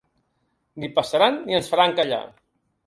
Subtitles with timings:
[0.85, 2.25] Ni passaran ni ens faran callar.